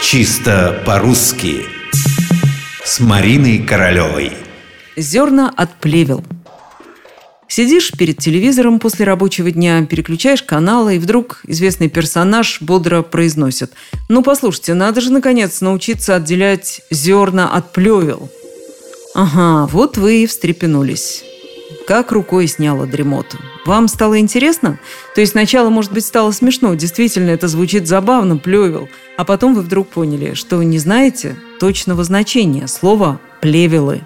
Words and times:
Чисто 0.00 0.80
по-русски 0.86 1.66
С 2.84 3.00
Мариной 3.00 3.58
Королевой 3.58 4.32
Зерна 4.96 5.52
от 5.54 5.74
плевел 5.74 6.24
Сидишь 7.48 7.90
перед 7.90 8.18
телевизором 8.18 8.78
после 8.78 9.04
рабочего 9.04 9.50
дня, 9.50 9.84
переключаешь 9.86 10.42
каналы, 10.42 10.96
и 10.96 10.98
вдруг 10.98 11.40
известный 11.46 11.88
персонаж 11.88 12.62
бодро 12.62 13.02
произносит 13.02 13.72
«Ну, 14.08 14.22
послушайте, 14.22 14.74
надо 14.74 15.00
же, 15.00 15.10
наконец, 15.10 15.60
научиться 15.60 16.14
отделять 16.14 16.82
зерна 16.90 17.52
от 17.52 17.72
плевел». 17.72 18.30
Ага, 19.14 19.66
вот 19.72 19.96
вы 19.96 20.22
и 20.22 20.26
встрепенулись. 20.26 21.24
Как 21.88 22.12
рукой 22.12 22.48
сняла 22.48 22.84
дремоту. 22.84 23.38
Вам 23.64 23.88
стало 23.88 24.20
интересно? 24.20 24.78
То 25.14 25.22
есть 25.22 25.32
сначала, 25.32 25.70
может 25.70 25.90
быть, 25.90 26.04
стало 26.04 26.32
смешно. 26.32 26.74
Действительно, 26.74 27.30
это 27.30 27.48
звучит 27.48 27.88
забавно, 27.88 28.36
плевел. 28.36 28.90
А 29.16 29.24
потом 29.24 29.54
вы 29.54 29.62
вдруг 29.62 29.88
поняли, 29.88 30.34
что 30.34 30.62
не 30.62 30.78
знаете 30.78 31.34
точного 31.58 32.04
значения 32.04 32.66
слова 32.66 33.18
«плевелы». 33.40 34.02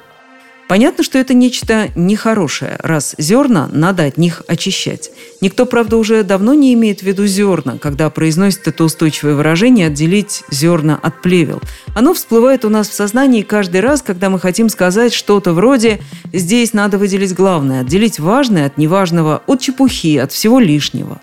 Понятно, 0.73 1.05
что 1.05 1.19
это 1.19 1.35
нечто 1.35 1.91
нехорошее, 1.95 2.79
раз 2.83 3.15
зерна 3.19 3.69
надо 3.71 4.05
от 4.05 4.17
них 4.17 4.41
очищать. 4.49 5.11
Никто, 5.43 5.67
правда, 5.67 5.99
уже 5.99 6.23
давно 6.23 6.55
не 6.55 6.73
имеет 6.73 7.01
в 7.01 7.03
виду 7.03 7.27
зерна, 7.27 7.77
когда 7.77 8.09
произносит 8.09 8.67
это 8.67 8.85
устойчивое 8.85 9.35
выражение 9.35 9.89
«отделить 9.89 10.45
зерна 10.51 10.99
от 11.03 11.21
плевел». 11.21 11.61
Оно 11.95 12.15
всплывает 12.15 12.65
у 12.65 12.71
нас 12.71 12.89
в 12.89 12.95
сознании 12.95 13.43
каждый 13.43 13.83
раз, 13.83 14.01
когда 14.01 14.31
мы 14.31 14.41
хотим 14.41 14.71
сказать 14.71 15.13
что-то 15.13 15.53
вроде 15.53 16.01
«здесь 16.33 16.73
надо 16.73 16.97
выделить 16.97 17.35
главное, 17.35 17.83
отделить 17.83 18.19
важное 18.19 18.65
от 18.65 18.79
неважного, 18.79 19.43
от 19.47 19.61
чепухи, 19.61 20.17
от 20.17 20.33
всего 20.33 20.59
лишнего». 20.59 21.21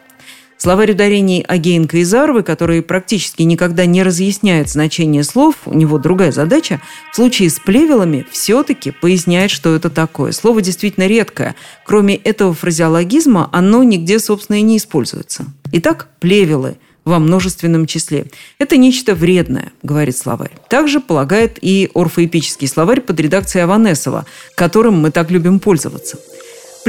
Словарь 0.62 0.92
ударений 0.92 1.42
Агеенко 1.48 2.00
и 2.00 2.04
Зарвы, 2.04 2.44
который 2.44 2.82
практически 2.82 3.44
никогда 3.44 3.86
не 3.86 4.04
разъясняет 4.04 4.70
значение 4.70 5.24
слов, 5.24 5.56
у 5.66 5.74
него 5.74 5.98
другая 6.00 6.34
задача, 6.34 6.82
в 7.14 7.16
случае 7.16 7.50
с 7.50 7.60
плевелами 7.60 8.26
все-таки 8.30 8.92
поясняет, 8.92 9.52
что 9.52 9.74
это 9.74 9.90
такое. 9.90 10.34
Слово 10.34 10.62
действительно 10.62 11.08
редкое. 11.08 11.56
Кроме 11.86 12.18
этого 12.18 12.54
фразеологизма, 12.54 13.50
оно 13.54 13.84
нигде, 13.84 14.20
собственно, 14.20 14.58
и 14.58 14.62
не 14.62 14.78
используется. 14.78 15.46
Итак, 15.72 16.10
плевелы– 16.20 16.76
во 17.06 17.20
множественном 17.20 17.88
числе. 17.88 18.28
Это 18.60 18.78
нечто 18.78 19.16
вредное, 19.16 19.72
говорит 19.82 20.18
словарь. 20.18 20.52
Также 20.70 21.00
полагает 21.00 21.58
и 21.62 21.90
орфоэпический 21.96 22.68
словарь 22.68 23.02
под 23.02 23.20
редакцией 23.20 23.64
Аванесова, 23.64 24.26
которым 24.56 25.00
мы 25.00 25.10
так 25.10 25.32
любим 25.32 25.60
пользоваться. 25.60 26.20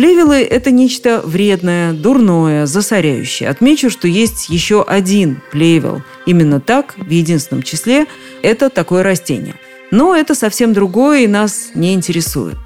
Плевелы– 0.01 0.37
это 0.51 0.71
нечто 0.71 1.21
вредное, 1.23 1.93
дурное, 1.93 2.65
засоряющее. 2.65 3.51
Отмечу, 3.51 3.91
что 3.91 4.09
есть 4.09 4.49
еще 4.49 4.83
один 4.83 5.43
плевел. 5.53 6.03
Именно 6.25 6.59
так, 6.59 6.95
в 6.97 7.11
единственном 7.11 7.63
числе, 7.63 8.07
это 8.41 8.71
такое 8.71 9.03
растение. 9.03 9.57
Но 9.91 10.17
это 10.17 10.35
совсем 10.35 10.73
другое 10.73 11.25
и 11.25 11.27
нас 11.27 11.73
не 11.75 11.93
интересует. 11.93 12.57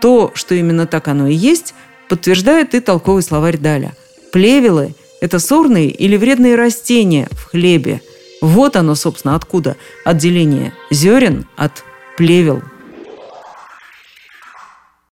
То, 0.00 0.30
что 0.32 0.54
именно 0.54 0.86
так 0.86 1.08
оно 1.08 1.26
и 1.26 1.34
есть, 1.34 1.74
подтверждает 2.08 2.74
и 2.74 2.80
толковый 2.80 3.22
словарь 3.22 3.58
Даля. 3.58 3.92
Плевелы– 4.32 4.94
это 5.20 5.38
сорные 5.38 5.90
или 5.90 6.16
вредные 6.16 6.54
растения 6.54 7.28
в 7.32 7.50
хлебе. 7.50 8.00
Вот 8.40 8.76
оно, 8.76 8.94
собственно, 8.94 9.34
откуда 9.34 9.76
отделение 10.06 10.72
зерен 10.90 11.46
от 11.58 11.84
плевел 12.16 12.62